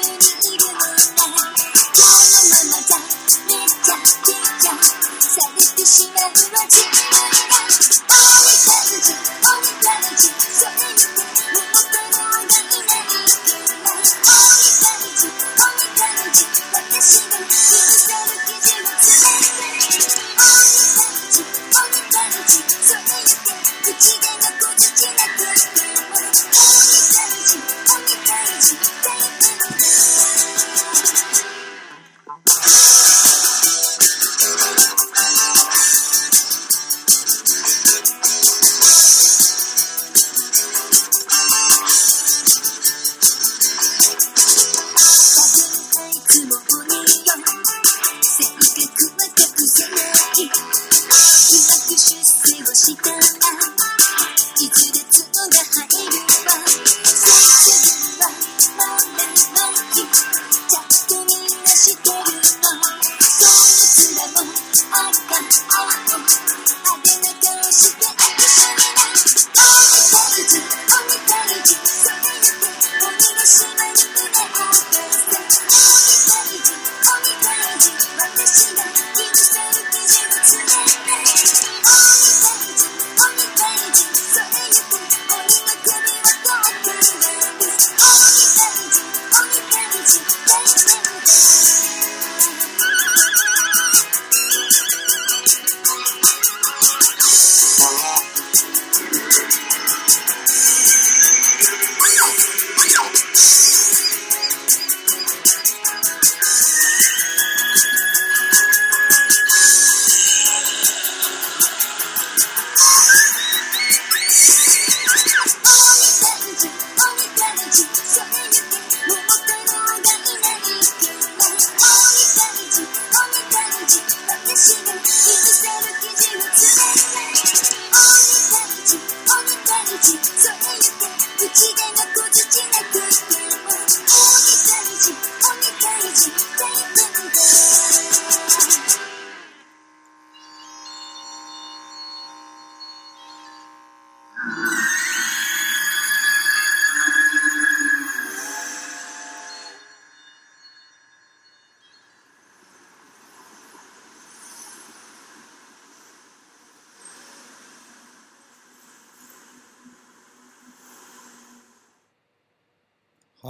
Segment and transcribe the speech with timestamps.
[0.00, 0.57] Thank you.
[51.08, 51.16] うま
[51.86, 53.27] く出世をした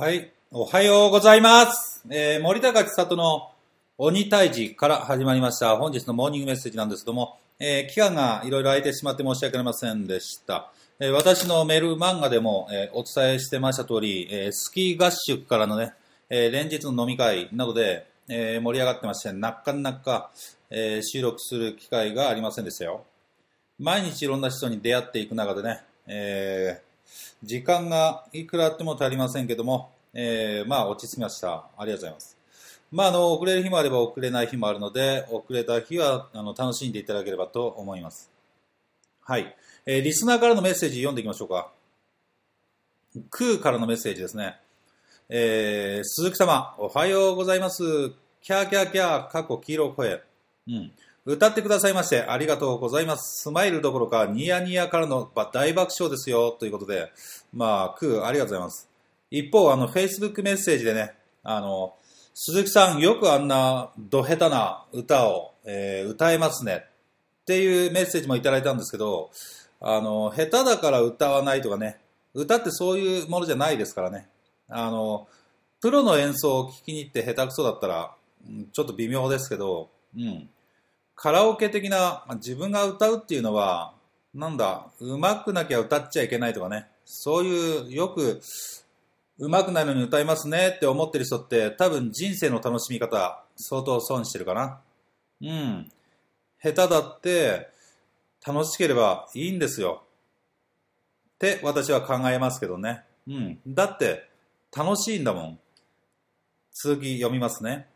[0.01, 0.31] はい。
[0.53, 2.05] おはようございます。
[2.09, 3.51] えー、森高千里の
[3.97, 5.77] 鬼退治から始まりました。
[5.77, 10.71] 本日のモーニングメッセージなんですけども、えー期間がいろいろ空いてしまって申し訳ありませんでした。
[11.01, 15.95] えー私のメール漫画でも、えーお伝えしてました通り、えースキー合宿からのね、
[16.31, 20.31] えー連日の飲み会などで、えー盛り上がってまして、なかなか、
[20.71, 23.03] えー収録する機会がありませんでしたよ。
[23.81, 26.88] 毎日いろんな人に出会っていく中でね、えー
[27.43, 31.67] 時間がいくらあっても足りませんけども、えーまあ落ち着きました。
[31.77, 32.37] ありがとうございます。
[32.91, 38.31] まああの、遅れる日もあれば遅れない日もあるので、遅れた日はあの楽しんでいただければと思います。
[39.23, 39.55] はい。
[39.87, 41.71] えーリスナーからのメッセージ読んでいきましょうか。
[43.31, 44.57] クーからのメッセージですね。
[45.29, 47.83] えー鈴木様、おはようございます。
[48.41, 50.23] キャーキャーキャー、過去黄色声。
[50.69, 50.93] うん。
[51.31, 53.43] 歌ってくださいましてありがとうございます。
[53.43, 57.13] スマイルどころかニヤニヤからの大爆笑ですよということで、
[57.53, 58.89] まあ、クーありがとうございます。
[59.31, 61.95] 一方、あの、Facebook メッセージでね、あの、
[62.33, 66.87] 鈴木さんよくあんなど下手な歌を、えー歌えますね
[67.43, 69.31] っていうメッセージもいただいたんですけど、
[69.83, 72.01] あの、下手だから歌わないとかね、
[72.33, 74.29] 歌ってそういうものじゃないですからね。
[74.71, 75.29] あの、
[75.83, 78.15] プロの演奏を聴きに行って下手くそだったら、
[78.73, 80.49] ちょっと微妙ですけど、うん。
[81.21, 83.93] カラオケ的な、まあ自分が歌うっていうのは、
[84.33, 88.41] なんだ、上手くなきゃ歌っちゃいけないとかね、そういう、よく、
[89.37, 94.81] 上手くないのに歌いますねって思ってる人って、多分人生の楽しみ方、相当損してるかな。
[95.41, 95.91] うん。
[96.63, 97.69] 下手だって、
[98.47, 100.05] 楽しければいいんですよ。
[101.35, 103.03] って私は考えますけどね。
[103.27, 103.59] うん。
[103.67, 104.29] だって、
[104.77, 105.59] 楽しいんだもん。
[106.81, 107.89] 続き読みますね。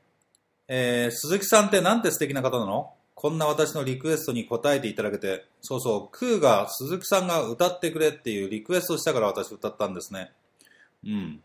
[0.66, 2.94] えー鈴木さんってなんて素敵な方なの？
[3.14, 10.32] こんな私のリクエストに答えていただけて、そうそう、クーが鈴木さんが歌ってくれっていうリクエストしたから私歌ったんですね。
[11.05, 11.41] うん。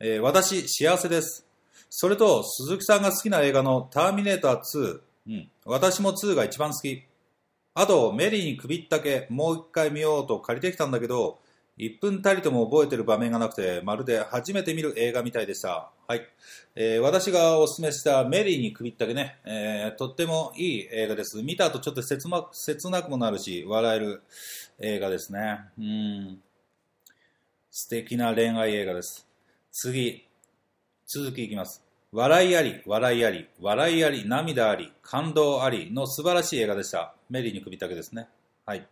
[0.00, 1.46] えー私、幸せです。
[1.90, 5.00] それと、鈴木さんが好きな映画のターミネーター2。
[5.26, 5.50] うん。
[5.64, 7.02] 私も2が一番好き。
[7.74, 11.38] あと、メリーに首ったけ、もう一回見ようと借りてきたんだけど、
[11.80, 15.90] 1分たりとも覚えてる場面がなくて、まるで初めて見る映画みたいでした。
[16.06, 16.22] はい。
[16.74, 21.42] えー私がおすすめしたメリーに首ったけね、えーとってもいい映画です。
[21.42, 24.22] 見た後ちょっと切な切なくもなるし、笑える
[24.78, 25.60] 映画ですね。
[25.78, 26.42] うん。
[27.70, 29.26] 素敵な恋愛映画です。
[29.72, 30.26] 次、
[31.06, 31.82] 続きいきます。
[32.12, 37.14] 笑いあり、笑いあり、笑いあり、涙あり、感動ありの素晴らしい映画でした。
[37.30, 38.28] メリーに首ったけですね。
[38.66, 38.86] はい。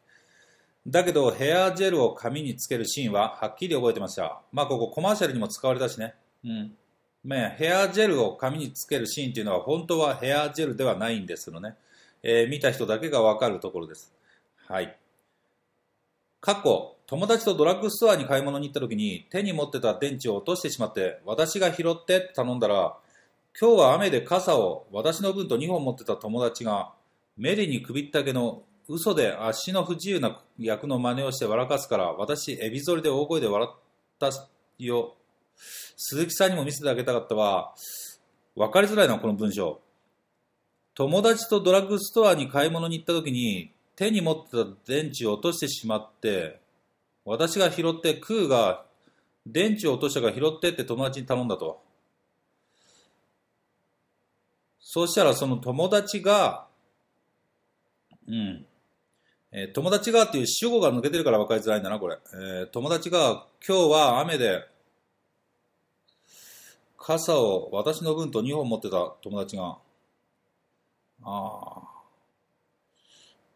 [0.88, 4.40] だけど、ヘアジェルを髪につけるシーンははっきり覚えてました。
[4.52, 6.14] まあ、ここコマーシャルにも使われたしね。
[6.42, 6.72] うん。
[7.24, 11.74] ね、ヘアジェルを髪につけるシーンっていうのは本当はヘアジェルではないんですけどね。
[12.22, 14.14] えー見た人だけがわかるところです。
[14.66, 14.96] はい。
[16.40, 22.96] 過去、友達とドラッグストアに買い物に行った時に手に持ってた電池を落としてしまって私が拾ってって頼んだら
[23.58, 26.92] 今日は雨で傘を私の分と2本持ってた友達が
[27.38, 33.76] メリに首ったけの嘘で足の不自由な役の真似をして笑かすから私エビ反りで大声で笑っ
[34.18, 34.30] た
[34.78, 35.14] よ
[35.96, 37.74] 鈴木さんにも見せてあげたかったわ
[38.56, 39.80] 分かりづらいなこの文章
[40.94, 46.58] 友達とドラッグストアに買い物に行った時に手に持ってた電池を落としてしまって
[47.26, 48.86] 私が拾ってクーが
[49.46, 51.82] 電池を落としたから拾ってって友達に頼んだと
[54.80, 56.66] そうしたらその友達が
[58.26, 58.64] うん
[59.52, 64.66] えー友達がっていう主語が抜けてるから分かりづらいんだなこれ、えー友達が今日は雨で
[66.96, 69.78] 傘を私の分と2本持ってた友達が。
[71.22, 71.88] ああ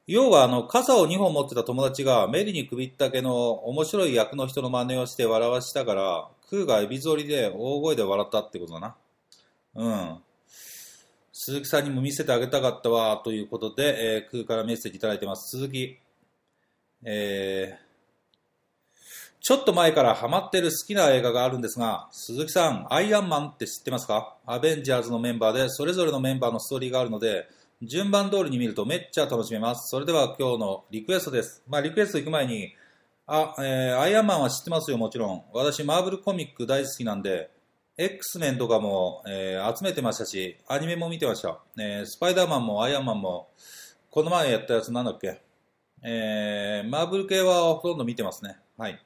[0.06, 8.96] 要はあの傘を2本持ってた友達がメリに首ったけの面白い役の人の真似をして笑わしたからクーがエビ反りで大声で笑ったってことだな。
[9.74, 10.18] うん。
[11.32, 15.98] 鈴木さんにも見せてあげたかったわということで、えー、クーからメッセージいただいてます続き
[17.04, 17.92] えー
[19.44, 24.36] ちょっと前からハマってる好きな映画があるんですが、鈴木さん、アイアンマンって知ってますか？
[24.46, 27.48] アベンジャーズのメンバーで、それぞれのメンバーのストーリーがあるので、
[27.82, 29.90] 順番通りに見るとめっちゃ楽しめます。
[29.90, 31.60] それでは今日のリクエストです。
[31.66, 32.72] まあ、リクエスト行く前に、
[33.26, 35.42] あ、えーアイアンマンは知ってますよ、もちろん。
[35.52, 37.50] 私、マーブルコミック大好きなんで、
[37.96, 41.60] X メンとかも、えー集めてましたし、アニメも見てました。
[41.78, 43.50] えースパイダーマンもアイアンマンも、
[44.10, 45.42] この前やったやつなんだっけ？
[46.02, 48.58] えーマーブル系はほとんど見てますね。
[48.76, 49.00] はい。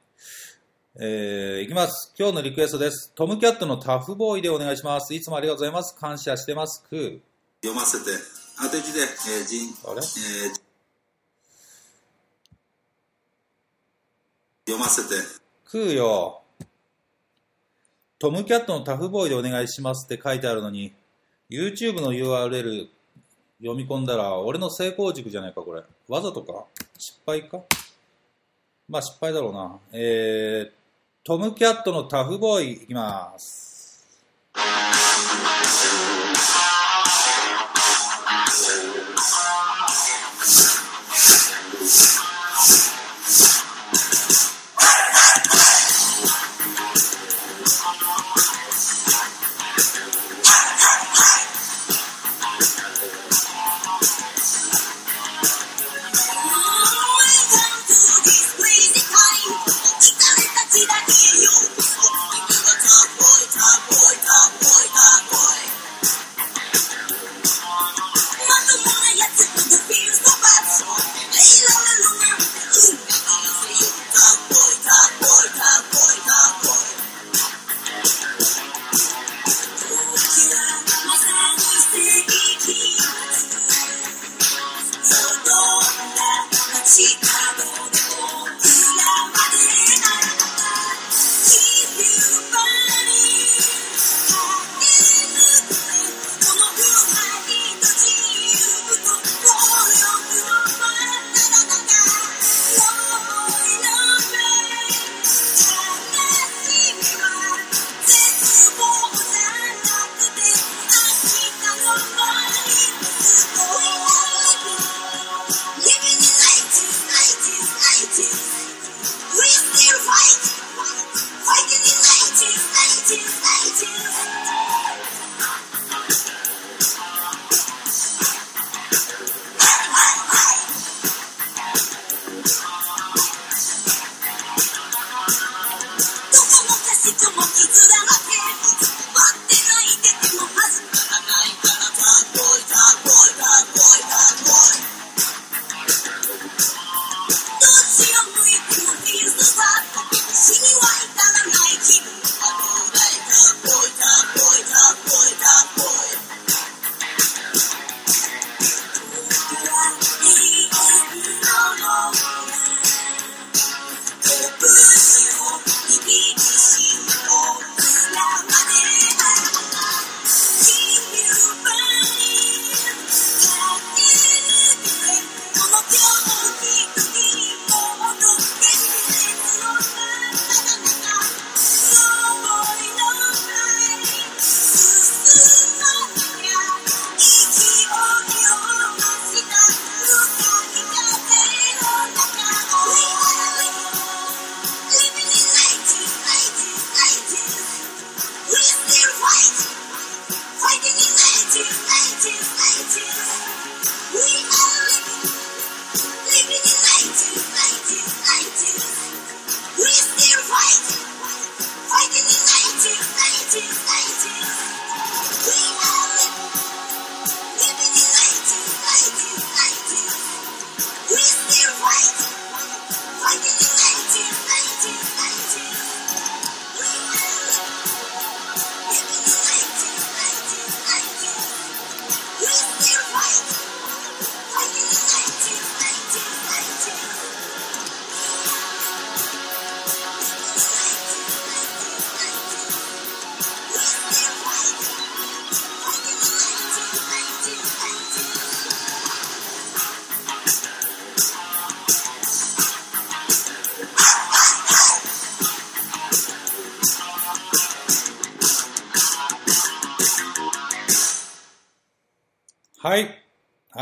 [0.99, 2.13] えー、いきます。
[2.17, 3.11] 今日のリクエストです。
[3.13, 5.13] トムキャットのタフボーイでお願いします。
[5.13, 5.95] いつもありがとうございます。
[5.95, 6.83] 感謝してます。
[6.89, 7.19] クー。
[7.61, 8.05] 読ませて
[8.63, 9.97] 当て字で、えー、人あれ？
[9.97, 10.67] えー
[14.65, 15.15] 読ませて
[15.65, 16.41] クーよ。
[18.19, 20.91] トムキャットのタフボーイでお願いしますって書いてあるのに、
[21.51, 22.87] YouTube の URL
[23.59, 25.83] 読み込んだら、俺の成功軸じゃないか、これ。
[26.07, 26.65] わざとか？
[26.97, 27.61] 失敗か？
[28.89, 29.77] まあ失敗だろうな。
[29.91, 30.71] えー、
[31.23, 34.07] トムキャットのタフボーイいきます。「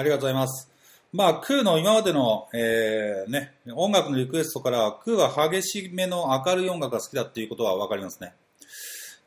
[0.06, 0.72] りがとうございます。
[1.12, 8.34] まあ、クーの今までの、えーね、音楽のリクエストから、クーは激しめの明るい音楽が好きだっていうことはわかりますね。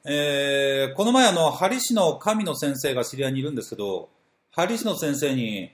[0.05, 4.09] えーこの前あの、ハリ師の神の先生が知り合いにいるんですけど、
[4.51, 5.71] ハリ師の先生に、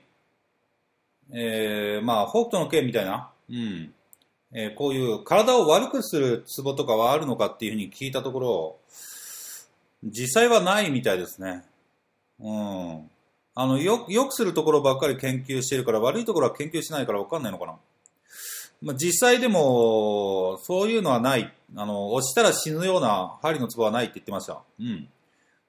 [1.31, 3.93] えーまあ、北斗の剣みたいな、うん、
[4.53, 8.77] えーこういう体を悪くするツボとかはあるのかっていうふうに聞いたところ、
[10.03, 11.63] 実際はないみたいですね。
[12.39, 13.09] うん。
[13.55, 17.75] あの、よ、よくするところばっかり研究してるから、悪いところは研究しないから分かんないのかな。
[18.81, 21.53] まあ、実際でも、そういうのはない。
[21.75, 24.61] あの、押したら死ぬような針のツボはないって言ってました。
[24.79, 25.07] うん。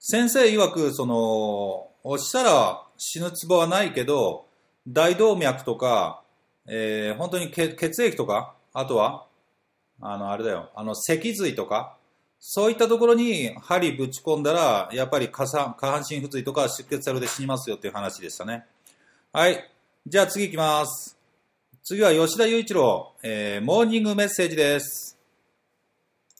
[0.01, 4.47] 先生曰く、その、押したら死ぬツボはないけど、
[4.89, 6.23] 大動脈とか、
[6.69, 9.27] えー本当に血血液とか、あとは、
[10.01, 11.96] あの、あれだよ、あの、脊髄とか、
[12.39, 18.65] そういったところに針ぶち込んだら、やっぱり下半下半身不随とか出血されて死にますよっていう話でしたね。
[19.33, 19.71] はい。
[20.07, 21.17] じゃあ次行きます。
[21.83, 25.17] 次は吉田雄一郎、えーモーニングメッセージです。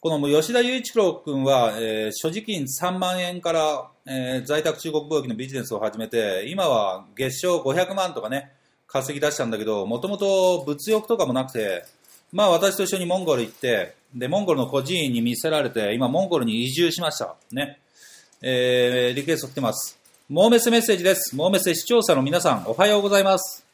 [0.01, 8.53] この吉田雄一郎君は、えー所持金3万円から、えー在宅中国貿易のビジネスを始めて、今は月賞500万とかね、
[8.87, 11.85] 稼ぎ出したんだけど、もともと物欲とかもなくて、
[12.33, 17.37] まあ私と一緒にモンゴル行って、で、モンゴルの孤児院に見せられて、今モンゴルに移住しました。
[17.53, 17.79] ね。
[18.41, 19.99] えー、リクエスト来てます。
[20.31, 21.37] モーメスメッセージです。
[21.37, 23.67] モーメス視聴者の皆さん、おはようございます。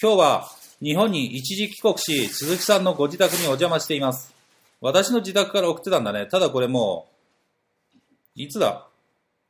[0.00, 0.48] 今日は
[0.82, 4.34] 日本に一時帰国し、鈴木さんのご自宅にお邪魔しています。
[4.80, 6.24] 私の自宅から送ってたんだね。
[6.24, 7.06] ただこれも
[7.94, 7.98] う、
[8.34, 8.86] いつだ？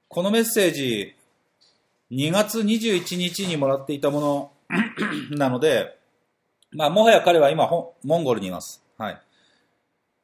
[0.08, 1.14] このメッセージ、
[2.10, 4.50] 2月21日にもらっていたもの
[5.30, 5.96] なので、
[6.72, 8.82] まあ、もはや彼は今、モンゴルにいます。
[8.98, 9.22] はい。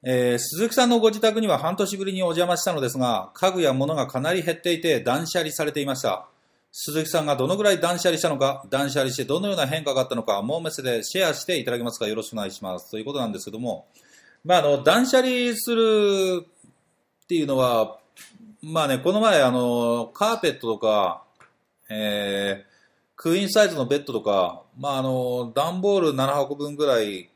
[0.02, 6.28] えー鈴木さんのご自宅には半年ぶりにお邪魔したのですが、家具や物がかなり減っていて断捨離されていました。
[6.71, 12.90] 鈴木さんがどのぐらい断捨離したのか、断捨離してどのような変化があったのか、モーメスでシェアしていただけますかよろしくお願いします。
[12.90, 13.87] ということなんですけども、
[14.45, 16.47] まあ、あの、断捨離する
[17.25, 17.99] っていうのは、
[18.62, 21.25] まあね、この前、あの、カーペットとか、
[21.90, 22.69] えー
[23.21, 27.28] クイーンサイズのベッドとか、まあ、あの、段ボール7箱分ぐらい、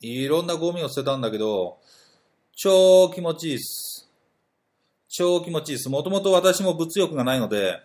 [0.00, 1.78] いろんなゴミを捨てたんだけど、
[2.56, 4.10] 超気持ちいいっす。
[5.08, 5.88] 超気持ちいいっす。
[5.88, 7.80] もともと私も物欲がないので、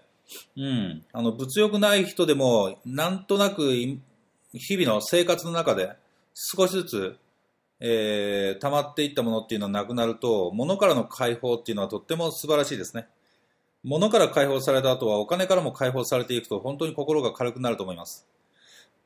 [0.56, 1.04] うん。
[1.12, 4.00] あの、物欲ない人でも、なんとなくい、
[4.54, 5.92] 日々の生活の中で、
[6.34, 7.18] 少しずつ、
[7.80, 13.08] えー溜まっていったものっていうのはなくなると、物からの解放っていうのはとっても素晴らしいですね。
[13.84, 18.28] 物から解放された後はお金からも解放されていくと本当に心が軽くなると思います。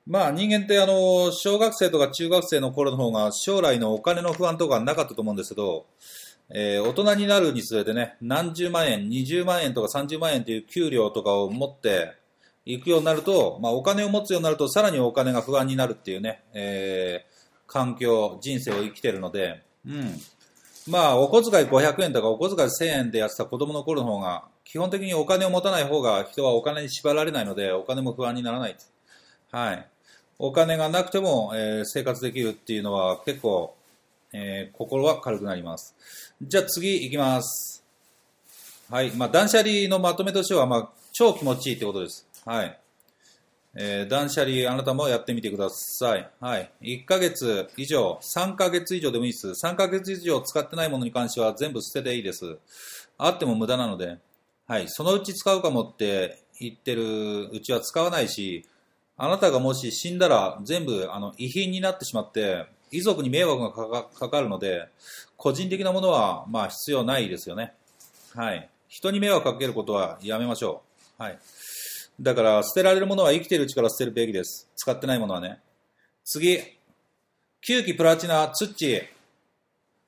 [0.06, 5.86] まあ人間ってあの、小学生とか中学生の頃の方が将来のお金の不安とかなかったと思うんですけど、
[6.50, 12.14] えー大人になるにつれてね、何十万円、20万円とか30万円という給料とかを持って
[12.66, 17.34] いくようになると、まあお金を持つようになるとさらにお金が不安になるっていうね、えー
[17.66, 20.22] 環境、人生を生きてるので、うん。
[20.88, 28.76] まあ、お小遣い500円とかお小遣い1000円でやってた子供の頃の方が、基本的にお金を持たない方が人はお金に縛られないので、お金も不安にならない。
[29.52, 29.88] はい。
[30.46, 33.74] お金がなくても、えー生活できるっていうのは結構、
[34.34, 35.96] えー心は軽くなります。
[36.42, 37.82] じゃあ次行きます。
[38.90, 39.12] はい。
[39.12, 42.28] まあ、断捨離のまとめとしては、まあ、超気持ちいいってことです。
[42.46, 42.78] はい。
[43.76, 46.30] えー断捨離、あなたもやってみてください。
[46.42, 46.70] はい。
[46.82, 49.48] 1ヶ月以上、3ヶ月以上でもいいです。
[49.48, 52.58] 3ヶ月以上使ってないものに関しては全部捨てていいです。
[53.18, 54.18] あっても無駄なので、
[54.68, 54.90] はい。
[54.90, 58.66] そのうち使うかもって言ってるうちは使わないし、
[59.18, 64.88] あなたがもし死んだら全部あの遺品になってしまって、遺族に迷惑がかかるので、
[65.38, 67.74] 個人的なものはまあ必要ないですよね。
[68.36, 68.70] はい。
[68.88, 70.84] 人に迷惑かけることはやめましょ
[71.20, 71.24] う。
[71.24, 71.40] はい。
[72.22, 74.70] だから、捨てられるものは生きているうちから捨てるべきです。
[74.76, 75.60] 使ってないものはね。
[76.24, 76.60] 次。
[77.68, 79.04] 9期プラチナ、ツッチー。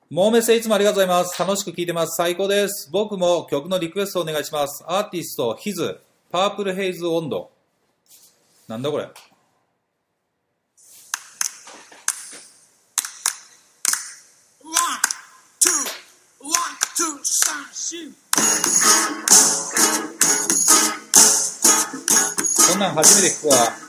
[0.08, 1.38] モーメッセいつもありがとうございます。
[1.40, 2.16] 楽しく聴いてます。
[2.16, 2.90] 最高です。
[2.92, 4.84] 僕も曲のリクエストお願いします。
[4.86, 5.98] アーティスト、ヒズ、
[6.30, 7.50] パープルヘイズ温度。
[8.68, 9.08] なんだこれ？
[22.68, 23.85] こんなん初めて聞くわ。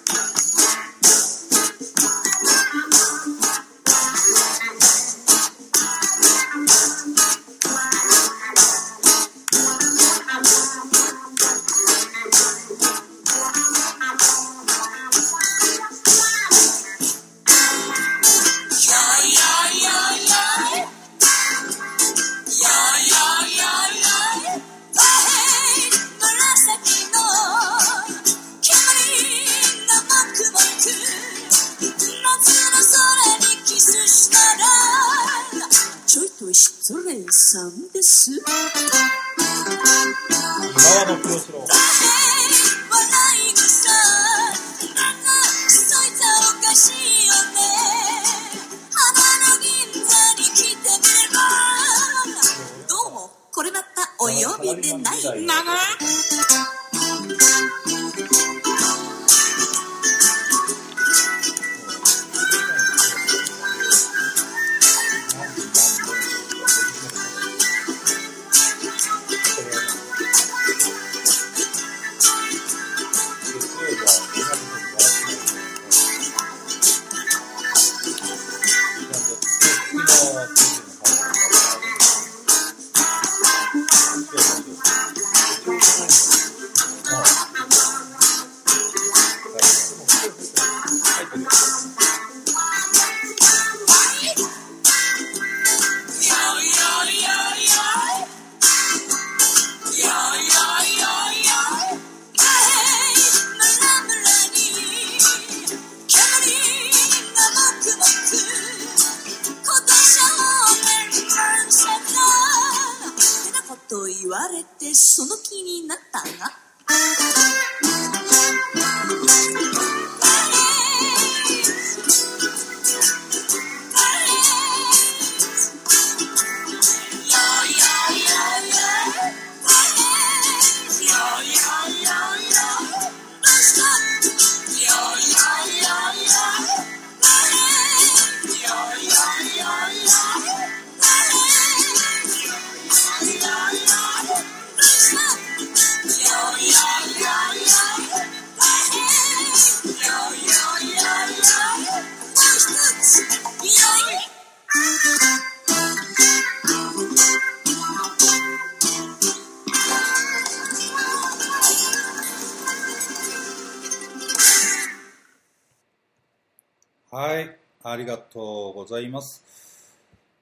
[168.38, 169.44] とうございます。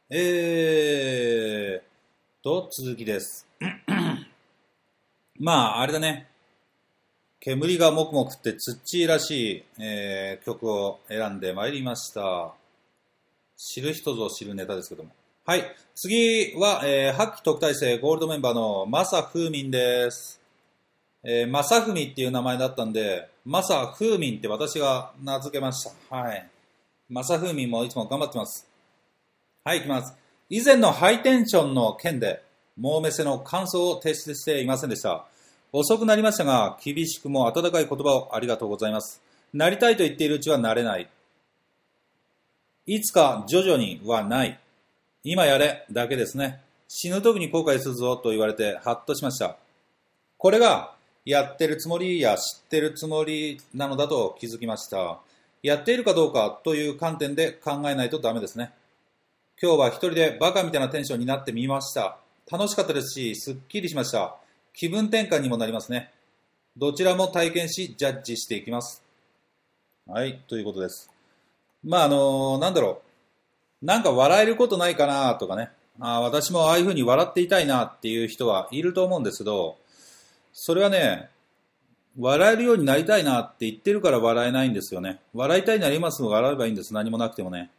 [0.10, 3.48] えーと、続きです。
[5.40, 6.28] まあ、あれだね。
[7.40, 12.54] 煙がもくもくってツッチーらしい、えー曲を選んでまいりました。
[13.56, 15.12] 知る人ぞ知るネタですけども。
[15.46, 15.64] はい、
[15.96, 20.42] 次は、えー、発揮特待生ゴールドメンバーのマサフーミンです。
[21.24, 26.18] えー、マサフミっていう名前だったんで、マサフーミンって私が名付けました。
[26.18, 26.50] はい。
[27.08, 28.68] マサフーミンもいつも頑張ってます。
[29.64, 30.16] はい、行きます。
[30.50, 32.44] 以前のハイテンションの件で、
[32.78, 35.26] モーメセの感想を提出していませんでした。
[35.72, 39.22] 遅くなりましたが、厳しくも温かい言葉をありがとうございます。
[39.54, 41.08] なりたいと言っているうちはなれない。
[42.88, 44.60] いつか徐々にはない。
[45.24, 46.62] 今やれだけですね。
[46.88, 49.58] 死ぬ時に後悔するぞと言われてハッとしました。
[50.38, 55.20] これがやってるつもりや知ってるつもりなのだと気づきました。
[55.66, 58.72] やっているかどうかという観点で考えないとダメですね。
[59.60, 62.20] 今日は一人でバカみたいなテンションになってみました。
[62.52, 64.36] 楽しかったですし、すっきりしました。
[64.74, 66.12] 気分転換にもなりますね。
[66.78, 69.02] どちらも体験し、ジャッジしていきます。
[70.06, 71.10] はい、ということです。
[71.84, 73.02] まあ、あのなんだろ
[73.82, 73.86] う。
[73.88, 75.72] なんか笑えることないかなとかね。
[76.00, 79.78] あ私もああいうふうに笑っていたいなっていう人はいると思うんですけど、
[80.54, 81.32] それはね、
[82.18, 85.20] 笑えるようになりたいなって言ってるから笑えないんですよね。
[85.34, 86.94] 笑いたいなら今すぐ笑えばいいんです。
[86.94, 87.72] 何もなくてもね。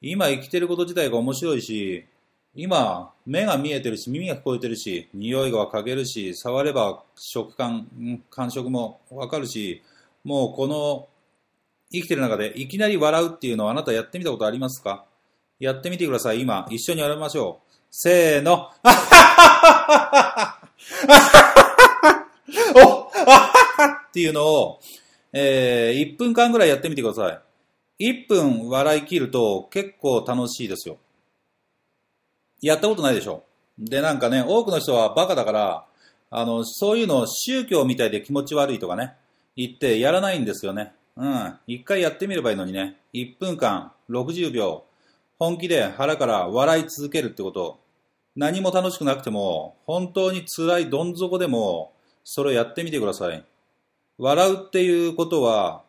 [0.00, 2.06] 今生きてること自体が面白いし、
[2.54, 9.82] 今、目が見えてるし、耳が聞こえてるし、匂いが嗅げるし、触れば食感、感触もわかるし、
[10.24, 11.08] もうこの
[11.92, 15.04] 生きてる中でいきなり笑うっていうのをあなたやってみたことありますか？
[15.60, 16.40] やってみてください。
[16.40, 17.70] 今、一緒にやりましょう。
[17.90, 18.70] せーの。
[22.74, 22.99] お
[24.10, 24.80] っていうのを、
[25.32, 27.40] えー、1分間ぐらいやってみてくださ
[27.98, 28.10] い。
[28.12, 30.98] 1分笑い切ると結構楽しいですよ。
[32.60, 33.44] やったことないでしょ。
[33.78, 35.86] で、なんかね、多くの人はバカだから、
[36.30, 39.14] あの、そういうの宗教みたいで気持ち悪いとかね、
[39.56, 40.92] 言ってやらないんですよね。
[41.16, 41.54] うん。
[41.66, 42.96] 一回やってみればいいのにね。
[43.14, 44.84] 1分間、60秒、
[45.38, 47.80] 本気で腹から笑い続けるってこと。
[48.36, 51.92] 何も楽しくなくても、本当に辛いどん底でも、
[52.24, 53.44] それをやってみてください。
[54.22, 55.82] 笑うっていうことは、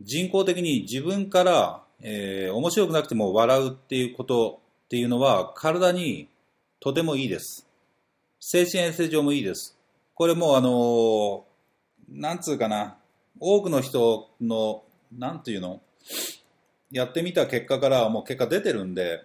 [0.00, 6.28] 人工的に自分から、えー面白くなくても笑うっていうことっていうのは、体に
[6.80, 7.68] とてもいいです。
[8.40, 9.78] 精神衛生上もいいです。
[10.16, 11.42] これもあのー
[12.10, 12.96] なんつうかな、
[13.38, 14.82] 多くの人の、
[15.16, 15.80] なんていうの、
[16.90, 19.22] やってみた結果からもう結果出てるんで、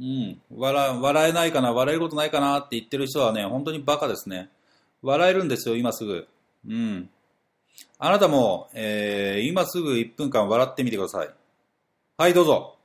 [0.00, 0.40] うん。
[0.50, 4.48] 笑、笑えないかな、笑えることないかなって言ってる人はね、本当にバカですね。
[5.02, 6.26] 笑えるんですよ、今すぐ。
[6.68, 7.10] うん。
[7.98, 11.30] あなたも、えー、今すぐ1分間笑ってみてください。
[12.18, 12.76] はい、どうぞ。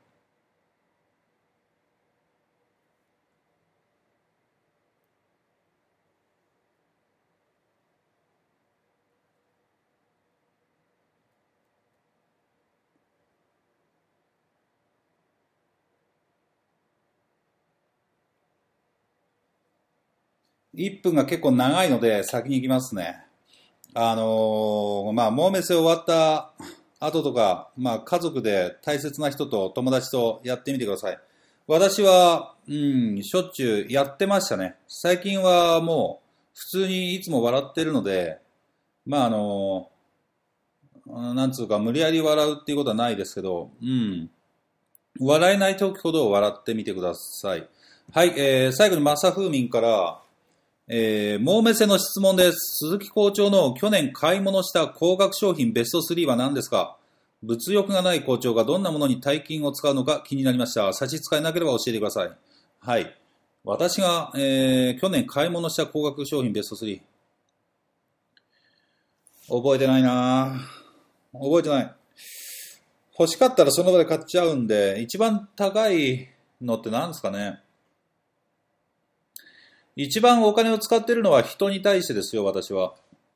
[20.74, 23.31] 1分が結構長いので先に行きますね。
[23.94, 26.54] あのまあ、モーメス終わった
[27.00, 31.20] 後とか、まあ、家族で大切な人と友達とやってみてください。
[31.68, 34.76] 私は、うん、しょっちゅうやってましたね。
[34.88, 38.40] 最近はもう、普通にいつも笑ってるので、
[39.06, 39.90] まあ、あの
[41.08, 44.30] なんつうか、無理やり笑うっていうことはないですけど、うん。
[45.20, 47.68] 笑えない時ほど笑ってみてください。
[48.14, 50.21] はい、えー、最後にマサフーミンから、
[50.94, 52.58] えー、モーメセの質問です。
[52.80, 56.98] 鈴木校長の去年買い物した高額商品ベスト3は何ですか？
[57.42, 60.92] 物欲がない校長がどんなものに大金を使うのか気になりました。
[60.92, 62.32] 差し支えなければ教えてください。
[62.82, 63.16] はい。
[63.64, 67.00] 私が、えー、去年買い物した高額商品ベスト3。
[69.48, 70.60] 覚えてないな
[71.32, 71.96] 覚えてない。
[73.18, 76.28] 欲しかったらその場で買っちゃうんで、一番高い
[76.62, 77.62] のって何ですかね？
[79.96, 82.94] 一番お金を使ってるのは人に対してですよ、私は。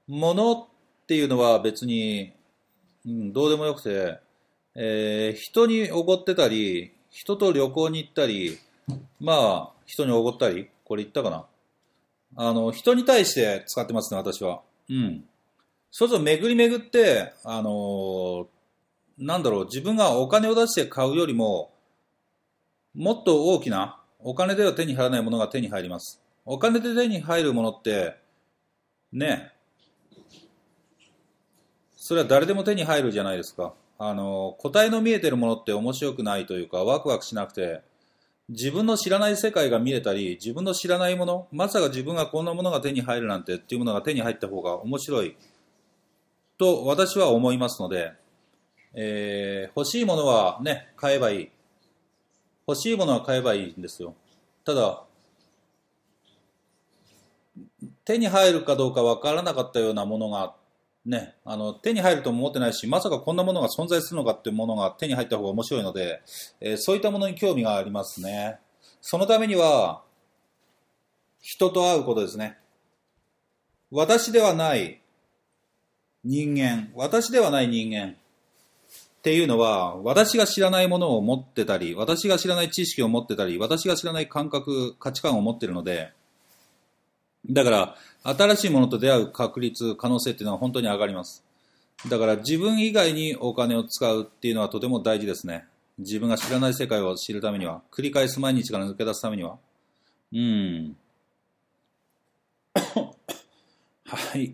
[0.08, 0.66] 物っ
[1.08, 2.34] ていうのは別に、
[3.06, 4.20] うん、どうでもよくて、
[4.76, 8.58] えー人におごってたり、人と旅行に行ったり、
[9.20, 11.46] まあ、人におごったり、これ言ったかな。
[12.38, 14.62] あの、人に対して使ってますね、私は。
[14.90, 15.24] うん。
[15.92, 18.46] そうすると巡り巡って、あのー
[19.18, 21.72] なんだろう、自分がお金を出して買うよりも、
[22.94, 26.22] もっと大きな、お金では手に入らないものが手に入ります。
[26.46, 28.18] お金で手に入るものって、
[29.12, 29.52] ね、
[31.96, 33.74] それは誰でも手に入るじゃないですか。
[33.98, 37.82] あの、答えの見えてるものって面白くないというか、ワクワクしなくて、
[38.50, 45.36] 自分の知らない世界が見れたり、自分の知らないもの、まさか自分がこんなものが手に入るなんてっていうものが手に入った方が面白い
[46.58, 48.14] と私は思いますので、
[48.94, 51.50] えー欲しいものはね、買えばいい。
[52.68, 54.16] 欲しいものは買えばいいんですよ。
[54.64, 55.04] ただ、
[58.06, 60.56] 手に入るかどうかわからなかったようなものが、
[61.06, 66.22] ね、あの、手に入るとも思ってないし、まさかこんなものが存在するのかっていうものが手に入った方が面白いので、
[66.62, 68.60] えーそういったものに興味がありますね。
[69.02, 70.04] そのためには、
[71.42, 72.58] 人と会うことですね。
[73.92, 75.02] 私ではない
[76.24, 78.16] 人間、私ではない人間っ
[79.22, 86.12] ていうのは、私が知らないものを持ってたり、私が知らない知識を持ってたり、私が知らない感覚、価値観を持ってるので、
[87.50, 91.44] だから、新しいものと出会う確率、可能性っていうのは本当に上がります。
[92.10, 95.66] だから、自分以外にお金を使うっていうのはとても大事ですね。
[95.98, 99.58] 自分が知らない世界を知るためには、繰り返す毎日から抜け出すためには。
[100.34, 100.98] うん。
[104.08, 104.54] はい。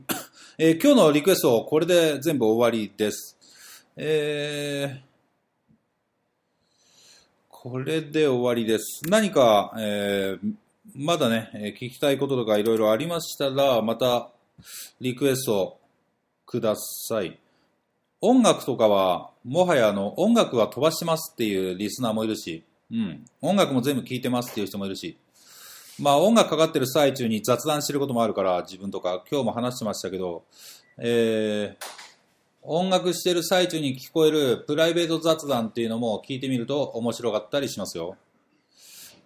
[0.57, 3.37] えー今日のリクエスト、これで全部終わりです。
[3.97, 5.11] えー
[7.49, 9.03] これで終わりです。
[9.07, 10.53] 何か、えー
[10.95, 14.29] まだね、聞きたいこととかいろいろありましたら、また
[14.99, 15.79] リクエスト
[16.45, 17.39] ください。
[18.19, 23.25] 音楽とかは、もはやあの、音楽は飛ばしますっていうリスナーもいるし、うん。
[23.41, 25.17] 音楽も全部聞いてますっていう人もいるし、
[25.99, 30.43] まあ音楽かかってる最中に雑談してることもあるから、自分とか、今日も話してましたけど、
[30.97, 32.01] えー
[32.63, 38.17] 音楽してる最中に聞こえるプライベート雑談っていうのも聞いてみると面白かったりしますよ。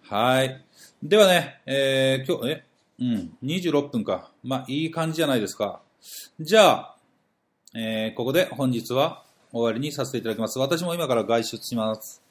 [0.02, 0.65] はい。
[1.02, 2.64] ではね、えー今日、え？
[2.98, 4.30] うん、26分か。
[4.42, 5.80] まあ、いい感じじゃないですか。
[6.40, 6.96] じゃあ、
[7.74, 10.58] えーここで本日は終わりにさせていただきます。
[10.58, 12.22] 私も今から外出します。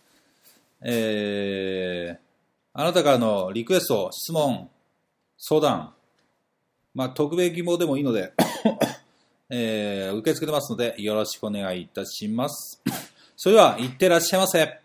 [0.81, 2.25] えー
[2.77, 4.69] あなたからのリクエスト、質問、
[5.37, 5.93] 相談、
[6.93, 8.33] まあ、特別希望でもいいので、
[9.49, 12.81] えー受け付けてますので、よろしくお願いいたします。
[13.37, 14.79] それでは、いってらっしゃいませ。